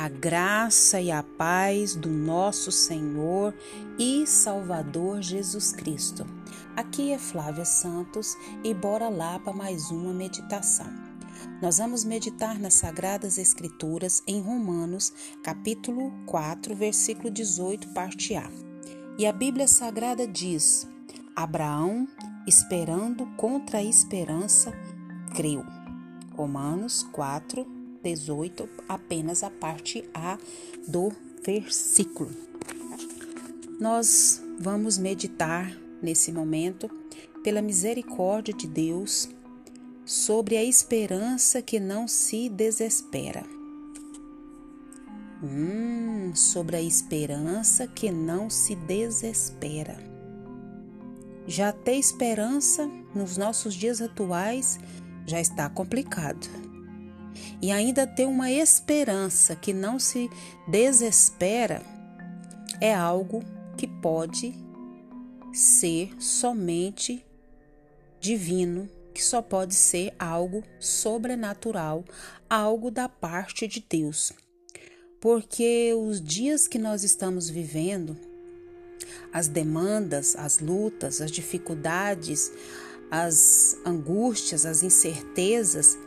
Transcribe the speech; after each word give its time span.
a 0.00 0.08
graça 0.08 0.98
e 0.98 1.10
a 1.10 1.22
paz 1.22 1.94
do 1.94 2.08
nosso 2.08 2.72
Senhor 2.72 3.54
e 3.98 4.26
Salvador 4.26 5.20
Jesus 5.20 5.72
Cristo. 5.72 6.26
Aqui 6.74 7.12
é 7.12 7.18
Flávia 7.18 7.66
Santos 7.66 8.34
e 8.64 8.72
bora 8.72 9.10
lá 9.10 9.38
para 9.38 9.52
mais 9.52 9.90
uma 9.90 10.14
meditação. 10.14 10.90
Nós 11.60 11.76
vamos 11.76 12.02
meditar 12.02 12.58
nas 12.58 12.72
Sagradas 12.72 13.36
Escrituras 13.36 14.22
em 14.26 14.40
Romanos, 14.40 15.12
capítulo 15.42 16.10
4, 16.24 16.74
versículo 16.74 17.30
18, 17.30 17.88
parte 17.88 18.34
A. 18.34 18.50
E 19.18 19.26
a 19.26 19.32
Bíblia 19.32 19.68
Sagrada 19.68 20.26
diz: 20.26 20.88
Abraão, 21.36 22.08
esperando 22.46 23.26
contra 23.36 23.80
a 23.80 23.84
esperança, 23.84 24.72
creu. 25.36 25.62
Romanos 26.34 27.02
4, 27.12 27.79
18, 28.02 28.68
apenas 28.88 29.42
a 29.42 29.50
parte 29.50 30.08
A 30.14 30.38
do 30.86 31.12
versículo. 31.42 32.30
Nós 33.78 34.42
vamos 34.58 34.98
meditar 34.98 35.76
nesse 36.02 36.32
momento 36.32 36.90
pela 37.42 37.62
misericórdia 37.62 38.52
de 38.52 38.66
Deus 38.66 39.28
sobre 40.04 40.56
a 40.56 40.64
esperança 40.64 41.62
que 41.62 41.80
não 41.80 42.06
se 42.06 42.48
desespera. 42.48 43.44
Hum, 45.42 46.32
sobre 46.34 46.76
a 46.76 46.82
esperança 46.82 47.86
que 47.86 48.10
não 48.10 48.50
se 48.50 48.74
desespera. 48.74 49.96
Já 51.46 51.72
ter 51.72 51.96
esperança 51.96 52.86
nos 53.14 53.38
nossos 53.38 53.72
dias 53.74 54.02
atuais 54.02 54.78
já 55.26 55.40
está 55.40 55.68
complicado 55.70 56.69
e 57.60 57.70
ainda 57.70 58.06
ter 58.06 58.26
uma 58.26 58.50
esperança 58.50 59.54
que 59.54 59.72
não 59.72 59.98
se 59.98 60.30
desespera 60.68 61.82
é 62.80 62.94
algo 62.94 63.44
que 63.76 63.86
pode 63.86 64.54
ser 65.52 66.10
somente 66.18 67.24
divino, 68.20 68.88
que 69.12 69.22
só 69.22 69.42
pode 69.42 69.74
ser 69.74 70.14
algo 70.18 70.62
sobrenatural, 70.78 72.04
algo 72.48 72.90
da 72.90 73.08
parte 73.08 73.66
de 73.66 73.84
Deus. 73.88 74.32
Porque 75.20 75.92
os 75.94 76.20
dias 76.20 76.66
que 76.66 76.78
nós 76.78 77.04
estamos 77.04 77.50
vivendo, 77.50 78.16
as 79.32 79.48
demandas, 79.48 80.34
as 80.36 80.58
lutas, 80.58 81.20
as 81.20 81.30
dificuldades, 81.30 82.50
as 83.10 83.76
angústias, 83.84 84.64
as 84.64 84.82
incertezas, 84.82 85.98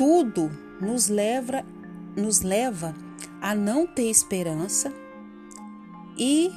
tudo 0.00 0.50
nos 0.80 1.08
leva, 1.08 1.62
nos 2.16 2.40
leva 2.40 2.94
a 3.38 3.54
não 3.54 3.86
ter 3.86 4.08
esperança 4.08 4.90
e 6.16 6.50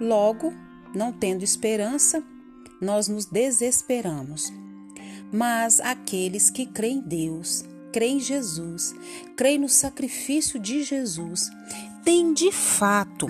logo, 0.00 0.52
não 0.92 1.12
tendo 1.12 1.44
esperança, 1.44 2.20
nós 2.80 3.06
nos 3.06 3.26
desesperamos. 3.26 4.52
Mas 5.32 5.78
aqueles 5.78 6.50
que 6.50 6.66
creem 6.66 6.98
em 6.98 7.00
Deus, 7.00 7.64
creem 7.92 8.16
em 8.16 8.20
Jesus, 8.20 8.92
creem 9.36 9.58
no 9.60 9.68
sacrifício 9.68 10.58
de 10.58 10.82
Jesus, 10.82 11.48
têm 12.02 12.34
de 12.34 12.50
fato 12.50 13.28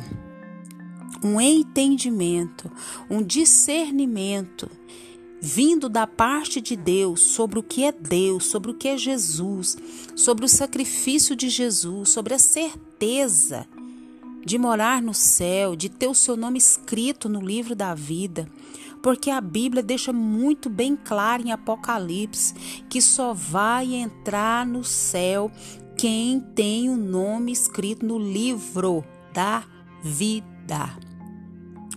um 1.23 1.39
entendimento, 1.39 2.73
um 3.11 3.23
discernimento 3.23 4.71
vindo 5.41 5.89
da 5.89 6.07
parte 6.07 6.61
de 6.61 6.77
Deus 6.77 7.21
sobre 7.21 7.59
o 7.59 7.63
que 7.63 7.85
é 7.85 7.93
Deus, 7.93 8.45
sobre 8.45 8.71
o 8.71 8.75
que 8.75 8.89
é 8.89 8.97
Jesus, 8.97 9.77
sobre 10.15 10.45
o 10.45 10.49
sacrifício 10.49 11.35
de 11.35 11.49
Jesus, 11.49 12.11
sobre 12.11 12.35
a 12.35 12.39
certeza 12.39 13.67
de 14.45 14.59
morar 14.59 15.01
no 15.01 15.15
céu, 15.15 15.75
de 15.75 15.89
ter 15.89 16.09
o 16.09 16.15
seu 16.15 16.37
nome 16.37 16.59
escrito 16.59 17.29
no 17.29 17.41
livro 17.41 17.75
da 17.75 17.95
vida. 17.95 18.49
Porque 19.03 19.31
a 19.31 19.41
Bíblia 19.41 19.83
deixa 19.83 20.13
muito 20.13 20.69
bem 20.69 20.95
claro 20.95 21.43
em 21.43 21.53
Apocalipse 21.53 22.55
que 22.89 23.01
só 23.01 23.33
vai 23.33 23.95
entrar 23.95 24.67
no 24.67 24.85
céu 24.85 25.51
quem 25.97 26.41
tem 26.41 26.91
o 26.91 26.97
nome 26.97 27.53
escrito 27.53 28.05
no 28.05 28.19
livro 28.19 29.05
da 29.33 29.65
vida. 30.03 30.99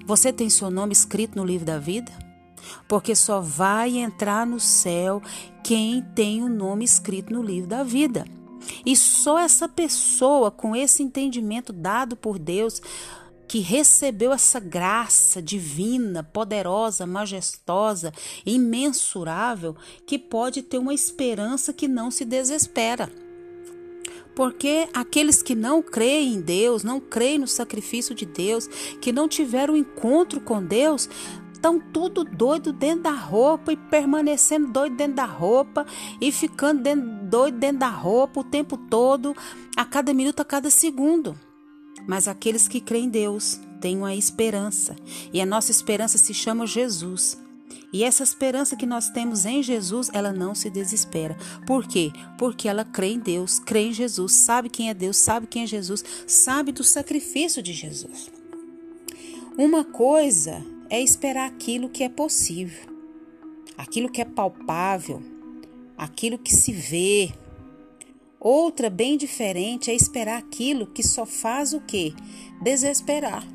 Você 0.05 0.31
tem 0.31 0.49
seu 0.49 0.69
nome 0.69 0.93
escrito 0.93 1.37
no 1.37 1.45
livro 1.45 1.65
da 1.65 1.77
vida? 1.77 2.22
Porque 2.87 3.15
só 3.15 3.39
vai 3.41 3.97
entrar 3.97 4.45
no 4.45 4.59
céu 4.59 5.21
quem 5.63 6.01
tem 6.15 6.43
o 6.43 6.49
nome 6.49 6.85
escrito 6.85 7.33
no 7.33 7.41
livro 7.41 7.67
da 7.67 7.83
vida. 7.83 8.25
E 8.85 8.95
só 8.95 9.39
essa 9.39 9.67
pessoa 9.67 10.49
com 10.49 10.75
esse 10.75 11.03
entendimento 11.03 11.73
dado 11.73 12.15
por 12.15 12.39
Deus 12.39 12.81
que 13.47 13.59
recebeu 13.59 14.31
essa 14.31 14.59
graça 14.59 15.41
divina, 15.41 16.23
poderosa, 16.23 17.05
majestosa, 17.05 18.11
imensurável, 18.45 19.75
que 20.07 20.17
pode 20.17 20.63
ter 20.63 20.77
uma 20.77 20.93
esperança 20.93 21.71
que 21.71 21.87
não 21.87 22.09
se 22.09 22.25
desespera. 22.25 23.11
Porque 24.35 24.87
aqueles 24.93 25.43
que 25.43 25.53
não 25.53 25.83
creem 25.83 26.35
em 26.35 26.41
Deus, 26.41 26.83
não 26.83 26.99
creem 26.99 27.37
no 27.37 27.47
sacrifício 27.47 28.15
de 28.15 28.25
Deus, 28.25 28.65
que 28.99 29.11
não 29.11 29.27
tiveram 29.27 29.77
encontro 29.77 30.41
com 30.41 30.63
Deus, 30.63 31.07
estão 31.63 31.79
tudo 31.79 32.25
doido 32.25 32.73
dentro 32.73 33.03
da 33.03 33.13
roupa 33.13 33.71
e 33.71 33.77
permanecendo 33.77 34.67
doido 34.67 34.97
dentro 34.97 35.15
da 35.15 35.23
roupa 35.23 35.85
e 36.19 36.29
ficando 36.29 36.83
dentro, 36.83 37.09
doido 37.29 37.57
dentro 37.57 37.77
da 37.77 37.89
roupa 37.89 38.41
o 38.41 38.43
tempo 38.43 38.75
todo, 38.75 39.33
a 39.77 39.85
cada 39.85 40.13
minuto, 40.13 40.41
a 40.41 40.45
cada 40.45 40.69
segundo. 40.69 41.39
Mas 42.05 42.27
aqueles 42.27 42.67
que 42.67 42.81
creem 42.81 43.05
em 43.05 43.09
Deus 43.09 43.61
têm 43.79 43.95
uma 43.95 44.13
esperança 44.13 44.93
e 45.31 45.39
a 45.39 45.45
nossa 45.45 45.71
esperança 45.71 46.17
se 46.17 46.33
chama 46.33 46.67
Jesus. 46.67 47.41
E 47.93 48.03
essa 48.03 48.23
esperança 48.23 48.75
que 48.75 48.85
nós 48.85 49.09
temos 49.09 49.45
em 49.45 49.63
Jesus, 49.63 50.09
ela 50.11 50.33
não 50.33 50.53
se 50.53 50.69
desespera. 50.69 51.37
Por 51.65 51.87
quê? 51.87 52.11
Porque 52.37 52.67
ela 52.67 52.83
crê 52.83 53.13
em 53.13 53.19
Deus, 53.19 53.59
crê 53.59 53.87
em 53.87 53.93
Jesus, 53.93 54.33
sabe 54.33 54.67
quem 54.67 54.89
é 54.89 54.93
Deus, 54.93 55.15
sabe 55.15 55.47
quem 55.47 55.63
é 55.63 55.67
Jesus, 55.67 56.03
sabe 56.27 56.73
do 56.73 56.83
sacrifício 56.83 57.63
de 57.63 57.71
Jesus. 57.71 58.29
Uma 59.57 59.83
coisa 59.85 60.72
é 60.89 61.01
esperar 61.01 61.47
aquilo 61.47 61.89
que 61.89 62.03
é 62.03 62.09
possível, 62.09 62.87
aquilo 63.77 64.09
que 64.09 64.21
é 64.21 64.25
palpável, 64.25 65.21
aquilo 65.97 66.37
que 66.37 66.53
se 66.53 66.71
vê. 66.71 67.31
Outra 68.39 68.89
bem 68.89 69.17
diferente 69.17 69.89
é 69.89 69.95
esperar 69.95 70.37
aquilo 70.37 70.87
que 70.87 71.01
só 71.01 71.25
faz 71.25 71.73
o 71.73 71.81
quê? 71.81 72.13
Desesperar. 72.61 73.47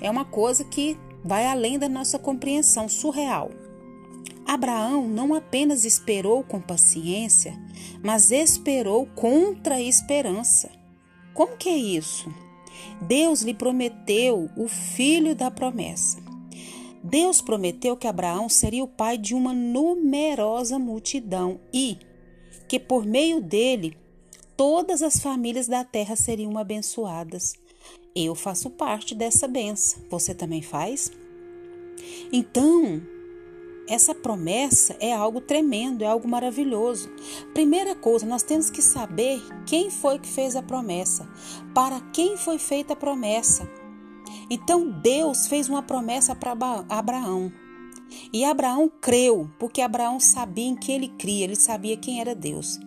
É 0.00 0.10
uma 0.10 0.24
coisa 0.24 0.64
que 0.64 0.96
vai 1.24 1.46
além 1.46 1.78
da 1.78 1.88
nossa 1.88 2.18
compreensão 2.18 2.88
surreal. 2.88 3.50
Abraão 4.46 5.06
não 5.06 5.34
apenas 5.34 5.84
esperou 5.84 6.42
com 6.42 6.60
paciência, 6.60 7.54
mas 8.02 8.30
esperou 8.30 9.06
contra 9.06 9.74
a 9.74 9.82
esperança. 9.82 10.70
Como 11.34 11.56
que 11.56 11.68
é 11.68 11.76
isso? 11.76 12.32
Deus 13.02 13.42
lhe 13.42 13.54
prometeu 13.54 14.50
o 14.56 14.68
filho 14.68 15.34
da 15.34 15.50
promessa. 15.50 16.18
Deus 17.02 17.40
prometeu 17.40 17.96
que 17.96 18.06
Abraão 18.06 18.48
seria 18.48 18.82
o 18.84 18.88
pai 18.88 19.16
de 19.16 19.34
uma 19.34 19.54
numerosa 19.54 20.78
multidão 20.78 21.60
e 21.72 21.98
que 22.66 22.78
por 22.78 23.06
meio 23.06 23.40
dele 23.40 23.96
todas 24.56 25.02
as 25.02 25.18
famílias 25.18 25.68
da 25.68 25.84
terra 25.84 26.16
seriam 26.16 26.58
abençoadas. 26.58 27.54
Eu 28.14 28.34
faço 28.34 28.68
parte 28.70 29.14
dessa 29.14 29.46
benção. 29.46 30.02
Você 30.10 30.34
também 30.34 30.60
faz? 30.60 31.12
Então, 32.32 33.00
essa 33.88 34.14
promessa 34.14 34.94
é 35.00 35.12
algo 35.12 35.40
tremendo, 35.40 36.02
é 36.02 36.06
algo 36.06 36.28
maravilhoso. 36.28 37.10
Primeira 37.54 37.94
coisa, 37.94 38.26
nós 38.26 38.42
temos 38.42 38.70
que 38.70 38.82
saber 38.82 39.42
quem 39.66 39.90
foi 39.90 40.18
que 40.18 40.28
fez 40.28 40.54
a 40.54 40.62
promessa, 40.62 41.26
para 41.74 42.00
quem 42.12 42.36
foi 42.36 42.58
feita 42.58 42.92
a 42.92 42.96
promessa. 42.96 43.68
Então 44.50 44.90
Deus 44.90 45.46
fez 45.46 45.68
uma 45.68 45.82
promessa 45.82 46.34
para 46.34 46.56
Abraão. 46.88 47.50
E 48.32 48.44
Abraão 48.44 48.90
creu, 49.00 49.50
porque 49.58 49.80
Abraão 49.80 50.20
sabia 50.20 50.66
em 50.66 50.76
que 50.76 50.92
ele 50.92 51.08
cria, 51.08 51.44
ele 51.44 51.56
sabia 51.56 51.96
quem 51.96 52.20
era 52.20 52.34
Deus. 52.34 52.78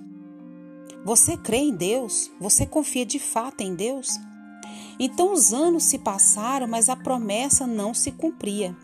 Você 1.04 1.36
crê 1.36 1.58
em 1.58 1.76
Deus? 1.76 2.32
Você 2.40 2.66
confia 2.66 3.06
de 3.06 3.18
fato 3.18 3.62
em 3.62 3.74
Deus? 3.74 4.20
Então 5.00 5.34
os 5.34 5.52
anos 5.52 5.86
se 5.86 5.98
passaram, 5.98 6.68
mas 6.68 6.90
a 6.90 6.96
promessa 6.96 7.66
não 7.66 7.92
se 7.92 8.12
cumpria. 8.12 8.76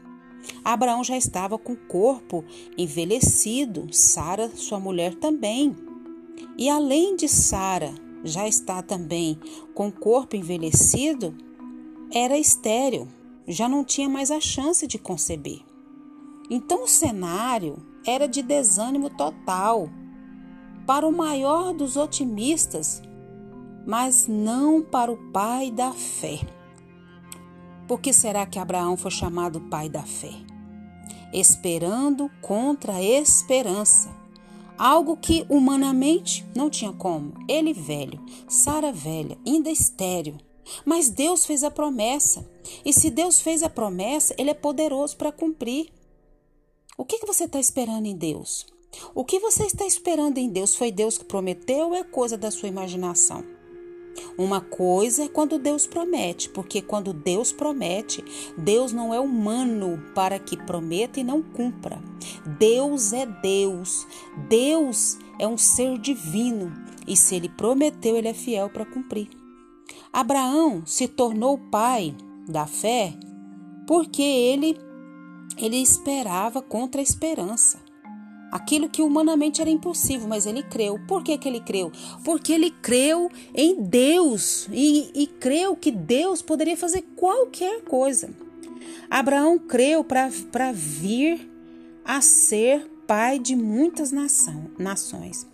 Abraão 0.64 1.04
já 1.04 1.18
estava 1.18 1.58
com 1.58 1.74
o 1.74 1.88
corpo 1.88 2.44
envelhecido, 2.78 3.88
Sara, 3.92 4.50
sua 4.56 4.80
mulher, 4.80 5.16
também. 5.16 5.76
E 6.58 6.70
além 6.70 7.16
de 7.16 7.28
Sara 7.28 7.94
já 8.24 8.48
estar 8.48 8.82
também 8.84 9.40
com 9.74 9.88
o 9.88 9.92
corpo 9.92 10.36
envelhecido, 10.36 11.36
era 12.12 12.38
estéril, 12.38 13.08
já 13.48 13.70
não 13.70 13.84
tinha 13.84 14.10
mais 14.10 14.32
a 14.32 14.40
chance 14.40 14.86
de 14.88 14.98
conceber. 14.98 15.62
Então 16.50 16.84
o 16.84 16.88
cenário 16.88 17.78
era 18.06 18.28
de 18.28 18.42
desânimo 18.42 19.10
total. 19.10 19.90
Para 20.86 21.06
o 21.06 21.12
maior 21.12 21.74
dos 21.74 21.98
otimistas, 21.98 23.02
mas 23.86 24.28
não 24.28 24.82
para 24.82 25.12
o 25.12 25.18
pai 25.32 25.70
da 25.70 25.92
fé. 25.92 26.40
Por 27.88 28.02
que 28.02 28.12
será 28.12 28.46
que 28.46 28.60
Abraão 28.60 28.98
foi 28.98 29.12
chamado 29.12 29.62
pai 29.62 29.88
da 29.88 30.04
fé? 30.04 30.34
Esperando 31.32 32.30
contra 32.42 32.96
a 32.96 33.04
esperança. 33.04 34.10
Algo 34.78 35.16
que 35.16 35.46
humanamente 35.50 36.46
não 36.54 36.70
tinha 36.70 36.92
como. 36.92 37.34
Ele 37.48 37.74
velho, 37.74 38.24
Sara 38.48 38.92
velha, 38.92 39.38
ainda 39.46 39.72
estéreo. 39.72 40.38
Mas 40.86 41.10
Deus 41.10 41.46
fez 41.46 41.64
a 41.64 41.72
promessa. 41.72 42.46
E 42.84 42.92
se 42.92 43.10
Deus 43.10 43.40
fez 43.40 43.64
a 43.64 43.70
promessa, 43.70 44.36
Ele 44.38 44.50
é 44.50 44.54
poderoso 44.54 45.16
para 45.16 45.32
cumprir. 45.32 45.90
O 46.98 47.06
que, 47.06 47.20
que 47.20 47.26
você 47.26 47.46
está 47.46 47.60
esperando 47.60 48.06
em 48.06 48.16
Deus? 48.16 48.66
O 49.16 49.24
que 49.24 49.40
você 49.40 49.64
está 49.64 49.86
esperando 49.86 50.38
em 50.38 50.50
Deus? 50.50 50.76
Foi 50.76 50.92
Deus 50.92 51.18
que 51.18 51.26
prometeu 51.26 51.88
ou 51.88 51.96
é 51.96 52.04
coisa 52.04 52.38
da 52.38 52.52
sua 52.52 52.68
imaginação? 52.68 53.57
Uma 54.38 54.62
coisa 54.62 55.24
é 55.24 55.28
quando 55.28 55.60
Deus 55.60 55.88
promete, 55.88 56.50
porque 56.50 56.82
quando 56.82 57.14
Deus 57.14 57.52
promete, 57.52 58.24
Deus 58.58 58.92
não 58.92 59.14
é 59.14 59.20
humano 59.20 60.02
para 60.14 60.38
que 60.40 60.56
prometa 60.56 61.20
e 61.20 61.24
não 61.24 61.42
cumpra. 61.42 62.00
Deus 62.58 63.14
é 63.14 63.26
Deus. 63.26 64.08
Deus 64.48 65.18
é 65.40 65.48
um 65.48 65.58
ser 65.58 65.98
divino 65.98 66.72
e 67.08 67.16
se 67.16 67.36
ele 67.36 67.48
prometeu, 67.48 68.18
ele 68.18 68.28
é 68.28 68.34
fiel 68.34 68.70
para 68.70 68.86
cumprir. 68.86 69.30
Abraão 70.12 70.84
se 70.86 71.08
tornou 71.08 71.58
pai 71.58 72.16
da 72.48 72.68
fé 72.68 73.14
porque 73.88 74.22
ele 74.22 74.78
ele 75.58 75.78
esperava 75.78 76.62
contra 76.62 77.02
a 77.02 77.04
esperança. 77.04 77.87
Aquilo 78.52 78.90
que 78.90 79.02
humanamente 79.02 79.62
era 79.62 79.70
impossível, 79.70 80.28
mas 80.28 80.46
ele 80.46 80.64
creu. 80.64 81.00
Por 81.08 81.24
que, 81.24 81.38
que 81.38 81.48
ele 81.48 81.60
creu? 81.60 81.92
Porque 82.24 82.54
ele 82.54 82.72
creu 82.72 83.30
em 83.54 83.82
Deus 83.84 84.68
e, 84.72 85.12
e 85.14 85.28
creu 85.28 85.76
que 85.76 85.92
Deus 85.92 86.42
poderia 86.42 86.78
fazer 86.78 87.02
qualquer 87.16 87.84
coisa. 87.84 88.30
Abraão 89.10 89.60
creu 89.60 90.04
para 90.04 90.72
vir 90.72 91.50
a 92.06 92.22
ser 92.22 92.90
pai 93.06 93.40
de 93.40 93.56
muitas 93.56 94.12
nação, 94.12 94.70
nações. 94.78 95.48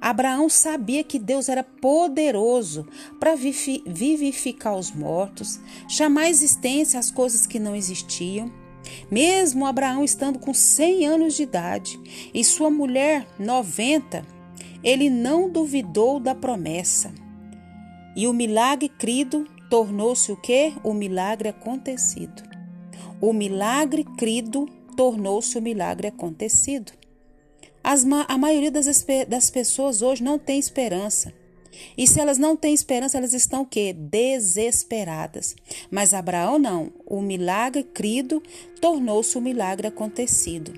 Abraão 0.00 0.48
sabia 0.48 1.02
que 1.02 1.18
Deus 1.18 1.48
era 1.48 1.64
poderoso 1.64 2.86
para 3.18 3.34
vivificar 3.34 4.76
os 4.76 4.92
mortos, 4.92 5.58
chamar 5.88 6.22
à 6.22 6.30
existência 6.30 7.00
as 7.00 7.10
coisas 7.10 7.46
que 7.46 7.58
não 7.58 7.74
existiam. 7.74 8.50
Mesmo 9.10 9.66
Abraão 9.66 10.04
estando 10.04 10.38
com 10.38 10.52
100 10.52 11.06
anos 11.06 11.34
de 11.34 11.42
idade 11.42 11.98
e 12.32 12.44
sua 12.44 12.70
mulher 12.70 13.26
90, 13.38 14.24
ele 14.82 15.10
não 15.10 15.50
duvidou 15.50 16.20
da 16.20 16.34
promessa. 16.34 17.12
E 18.16 18.26
o 18.26 18.32
milagre 18.32 18.88
crido 18.88 19.46
tornou-se 19.70 20.30
o 20.32 20.36
que? 20.36 20.74
O 20.82 20.92
milagre 20.92 21.48
acontecido. 21.48 22.42
O 23.20 23.32
milagre 23.32 24.04
crido 24.16 24.66
tornou-se 24.96 25.56
o 25.56 25.62
milagre 25.62 26.08
acontecido. 26.08 26.92
As, 27.82 28.04
a 28.28 28.38
maioria 28.38 28.70
das, 28.70 28.86
das 29.28 29.50
pessoas 29.50 30.02
hoje 30.02 30.22
não 30.22 30.38
tem 30.38 30.58
esperança. 30.58 31.32
E 31.96 32.06
se 32.06 32.20
elas 32.20 32.38
não 32.38 32.56
têm 32.56 32.74
esperança, 32.74 33.18
elas 33.18 33.32
estão 33.32 33.62
o 33.62 33.66
quê? 33.66 33.92
Desesperadas. 33.92 35.54
Mas 35.90 36.14
Abraão 36.14 36.58
não. 36.58 36.92
O 37.06 37.20
milagre 37.20 37.82
crido 37.82 38.42
tornou-se 38.80 39.36
um 39.36 39.40
milagre 39.40 39.86
acontecido. 39.86 40.72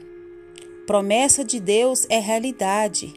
Promessa 0.87 1.45
de 1.45 1.61
Deus 1.61 2.07
é 2.09 2.19
realidade. 2.19 3.15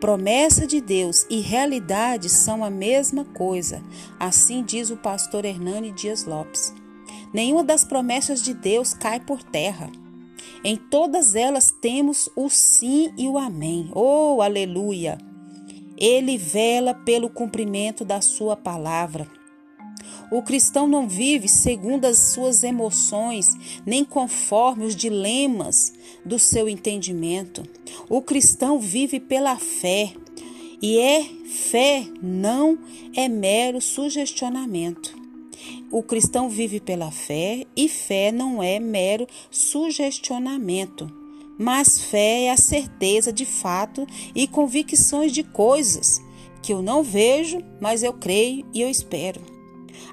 Promessa 0.00 0.66
de 0.66 0.80
Deus 0.80 1.26
e 1.30 1.40
realidade 1.40 2.28
são 2.28 2.64
a 2.64 2.70
mesma 2.70 3.24
coisa. 3.24 3.82
Assim 4.18 4.64
diz 4.64 4.90
o 4.90 4.96
pastor 4.96 5.44
Hernani 5.44 5.92
Dias 5.92 6.24
Lopes. 6.24 6.74
Nenhuma 7.32 7.62
das 7.62 7.84
promessas 7.84 8.42
de 8.42 8.52
Deus 8.52 8.94
cai 8.94 9.20
por 9.20 9.42
terra. 9.42 9.90
Em 10.64 10.76
todas 10.76 11.34
elas 11.34 11.70
temos 11.70 12.28
o 12.34 12.48
sim 12.48 13.12
e 13.16 13.28
o 13.28 13.38
amém. 13.38 13.90
Oh, 13.94 14.40
aleluia! 14.42 15.18
Ele 16.02 16.36
vela 16.36 16.94
pelo 16.94 17.30
cumprimento 17.30 18.04
da 18.04 18.20
sua 18.20 18.56
palavra. 18.56 19.28
O 20.32 20.42
cristão 20.42 20.88
não 20.88 21.06
vive 21.06 21.46
segundo 21.46 22.06
as 22.06 22.18
suas 22.18 22.64
emoções, 22.64 23.46
nem 23.86 24.04
conforme 24.04 24.84
os 24.84 24.96
dilemas 24.96 25.92
do 26.24 26.40
seu 26.40 26.68
entendimento. 26.68 27.62
O 28.08 28.20
cristão 28.20 28.80
vive 28.80 29.20
pela 29.20 29.56
fé. 29.56 30.12
E 30.82 30.98
é 30.98 31.22
fé, 31.46 32.04
não 32.20 32.80
é 33.14 33.28
mero 33.28 33.80
sugestionamento. 33.80 35.14
O 35.88 36.02
cristão 36.02 36.48
vive 36.48 36.80
pela 36.80 37.12
fé 37.12 37.64
e 37.76 37.88
fé 37.88 38.32
não 38.32 38.60
é 38.60 38.80
mero 38.80 39.28
sugestionamento 39.52 41.21
mas 41.62 42.00
fé 42.00 42.46
é 42.46 42.50
a 42.50 42.56
certeza 42.56 43.32
de 43.32 43.46
fato 43.46 44.04
e 44.34 44.48
convicções 44.48 45.30
de 45.30 45.44
coisas 45.44 46.20
que 46.60 46.72
eu 46.72 46.82
não 46.82 47.04
vejo, 47.04 47.62
mas 47.80 48.02
eu 48.02 48.12
creio 48.12 48.66
e 48.74 48.82
eu 48.82 48.90
espero. 48.90 49.40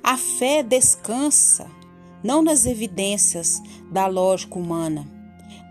A 0.03 0.15
fé 0.15 0.61
descansa 0.61 1.67
não 2.23 2.43
nas 2.43 2.67
evidências 2.67 3.61
da 3.91 4.05
lógica 4.05 4.59
humana, 4.59 5.07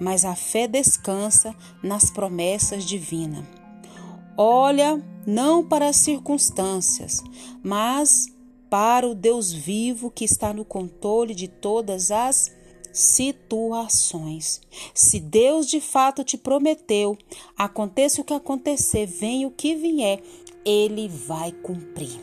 mas 0.01 0.25
a 0.25 0.35
fé 0.35 0.67
descansa 0.67 1.55
nas 1.81 2.11
promessas 2.11 2.85
divinas. 2.85 3.45
Olha 4.37 5.01
não 5.25 5.65
para 5.65 5.89
as 5.89 5.97
circunstâncias, 5.97 7.23
mas 7.63 8.27
para 8.69 9.07
o 9.07 9.15
Deus 9.15 9.53
vivo 9.53 10.11
que 10.11 10.25
está 10.25 10.53
no 10.53 10.65
controle 10.65 11.35
de 11.35 11.47
todas 11.47 12.11
as 12.11 12.58
situações. 12.99 14.61
Se 14.93 15.21
Deus 15.21 15.67
de 15.67 15.81
fato 15.81 16.25
te 16.25 16.37
prometeu, 16.37 17.17
aconteça 17.57 18.21
o 18.21 18.25
que 18.25 18.35
acontecer, 18.35 19.07
venha 19.07 19.47
o 19.47 19.53
que 19.53 19.75
vier, 19.75 20.21
ele 20.65 21.09
vai 21.09 21.53
cumprir. 21.53 22.21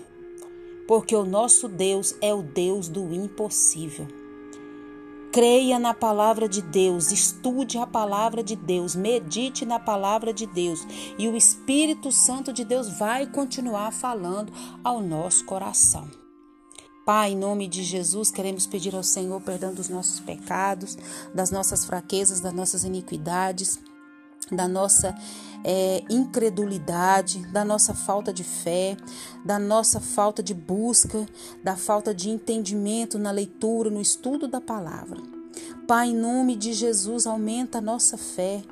Porque 0.87 1.15
o 1.15 1.25
nosso 1.25 1.67
Deus 1.67 2.15
é 2.21 2.33
o 2.33 2.43
Deus 2.43 2.87
do 2.89 3.13
impossível. 3.13 4.07
Creia 5.31 5.79
na 5.79 5.93
palavra 5.93 6.47
de 6.47 6.61
Deus, 6.61 7.11
estude 7.11 7.77
a 7.77 7.87
palavra 7.87 8.43
de 8.43 8.55
Deus, 8.55 8.95
medite 8.95 9.65
na 9.65 9.79
palavra 9.79 10.33
de 10.33 10.45
Deus 10.45 10.85
e 11.17 11.27
o 11.27 11.35
Espírito 11.35 12.11
Santo 12.11 12.53
de 12.53 12.63
Deus 12.63 12.87
vai 12.97 13.25
continuar 13.27 13.91
falando 13.91 14.53
ao 14.83 15.01
nosso 15.01 15.43
coração. 15.45 16.24
Pai, 17.05 17.33
em 17.33 17.37
nome 17.37 17.67
de 17.67 17.83
Jesus, 17.83 18.31
queremos 18.31 18.65
pedir 18.65 18.95
ao 18.95 19.03
Senhor 19.03 19.39
perdão 19.39 19.71
dos 19.71 19.89
nossos 19.89 20.19
pecados, 20.19 20.97
das 21.35 21.51
nossas 21.51 21.85
fraquezas, 21.85 22.41
das 22.41 22.51
nossas 22.51 22.83
iniquidades, 22.83 23.79
da 24.51 24.67
nossa 24.67 25.15
é, 25.63 26.03
incredulidade, 26.09 27.45
da 27.51 27.63
nossa 27.63 27.93
falta 27.93 28.33
de 28.33 28.43
fé, 28.43 28.97
da 29.45 29.59
nossa 29.59 29.99
falta 29.99 30.41
de 30.41 30.55
busca, 30.55 31.27
da 31.63 31.75
falta 31.75 32.11
de 32.11 32.27
entendimento 32.27 33.19
na 33.19 33.29
leitura, 33.29 33.91
no 33.91 34.01
estudo 34.01 34.47
da 34.47 34.59
palavra. 34.59 35.34
Pai, 35.87 36.07
em 36.07 36.15
nome 36.15 36.55
de 36.55 36.73
Jesus, 36.73 37.27
aumenta 37.27 37.77
a 37.77 37.81
nossa 37.81 38.17
fé, 38.17 38.63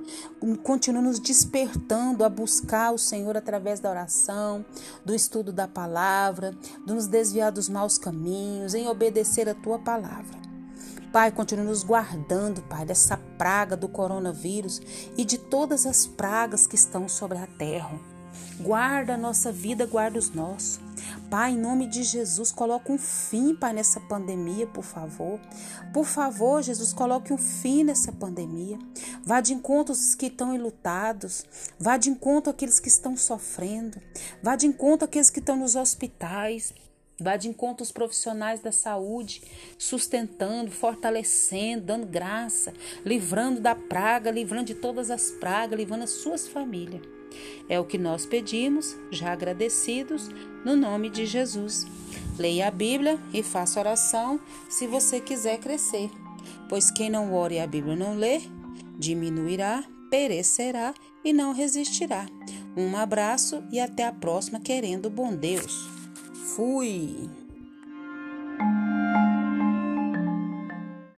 continua 0.63 1.01
nos 1.01 1.19
despertando 1.19 2.23
a 2.23 2.29
buscar 2.29 2.91
o 2.91 2.97
Senhor 2.97 3.37
através 3.37 3.79
da 3.79 3.89
oração, 3.89 4.65
do 5.05 5.13
estudo 5.13 5.53
da 5.53 5.67
palavra, 5.67 6.55
de 6.85 6.93
nos 6.93 7.05
desviar 7.05 7.51
dos 7.51 7.69
maus 7.69 7.97
caminhos, 7.97 8.73
em 8.73 8.87
obedecer 8.87 9.47
a 9.47 9.53
tua 9.53 9.77
palavra. 9.77 10.41
Pai, 11.11 11.31
continue 11.31 11.65
nos 11.65 11.83
guardando, 11.83 12.63
Pai, 12.63 12.83
dessa 12.83 13.17
praga 13.37 13.77
do 13.77 13.87
coronavírus 13.87 14.81
e 15.15 15.23
de 15.23 15.37
todas 15.37 15.85
as 15.85 16.07
pragas 16.07 16.65
que 16.65 16.75
estão 16.75 17.07
sobre 17.07 17.37
a 17.37 17.45
terra. 17.45 18.12
Guarda 18.59 19.15
a 19.15 19.17
nossa 19.17 19.51
vida, 19.51 19.85
guarda 19.85 20.19
os 20.19 20.29
nossos. 20.29 20.79
Pai, 21.29 21.51
em 21.51 21.57
nome 21.57 21.87
de 21.87 22.03
Jesus, 22.03 22.51
coloque 22.51 22.91
um 22.91 22.97
fim, 22.97 23.55
Pai, 23.55 23.73
nessa 23.73 23.99
pandemia, 23.99 24.67
por 24.67 24.83
favor. 24.83 25.39
Por 25.91 26.05
favor, 26.05 26.61
Jesus, 26.61 26.93
coloque 26.93 27.33
um 27.33 27.37
fim 27.37 27.83
nessa 27.83 28.11
pandemia. 28.11 28.77
Vá 29.23 29.41
de 29.41 29.53
encontro 29.53 29.93
aos 29.93 30.15
que 30.15 30.27
estão 30.27 30.53
enlutados. 30.53 31.43
Vá 31.79 31.97
de 31.97 32.09
encontro 32.09 32.51
àqueles 32.51 32.79
que 32.79 32.87
estão 32.87 33.17
sofrendo. 33.17 33.99
Vá 34.41 34.55
de 34.55 34.67
encontro 34.67 35.05
àqueles 35.05 35.29
que 35.29 35.39
estão 35.39 35.55
nos 35.55 35.75
hospitais. 35.75 36.73
Vá 37.19 37.37
de 37.37 37.47
encontro 37.47 37.83
aos 37.83 37.91
profissionais 37.91 38.59
da 38.59 38.71
saúde, 38.71 39.43
sustentando, 39.77 40.71
fortalecendo, 40.71 41.85
dando 41.85 42.07
graça, 42.07 42.73
livrando 43.05 43.61
da 43.61 43.75
praga, 43.75 44.31
livrando 44.31 44.65
de 44.65 44.75
todas 44.75 45.11
as 45.11 45.31
pragas, 45.31 45.77
livrando 45.77 46.03
as 46.03 46.09
suas 46.09 46.47
famílias. 46.47 47.01
É 47.69 47.79
o 47.79 47.85
que 47.85 47.97
nós 47.97 48.25
pedimos, 48.25 48.97
já 49.11 49.31
agradecidos, 49.31 50.29
no 50.65 50.75
nome 50.75 51.09
de 51.09 51.25
Jesus. 51.25 51.85
Leia 52.37 52.67
a 52.67 52.71
Bíblia 52.71 53.19
e 53.33 53.43
faça 53.43 53.79
oração 53.79 54.39
se 54.69 54.87
você 54.87 55.19
quiser 55.19 55.59
crescer, 55.59 56.09
pois 56.67 56.89
quem 56.89 57.09
não 57.09 57.33
ore 57.33 57.55
e 57.55 57.59
a 57.59 57.67
Bíblia 57.67 57.95
não 57.95 58.15
lê, 58.15 58.41
diminuirá, 58.97 59.83
perecerá 60.09 60.93
e 61.23 61.31
não 61.31 61.53
resistirá. 61.53 62.25
Um 62.75 62.95
abraço 62.97 63.63
e 63.71 63.79
até 63.79 64.05
a 64.05 64.11
próxima, 64.11 64.59
querendo 64.59 65.09
bom 65.09 65.35
Deus. 65.35 65.87
Fui! 66.55 67.42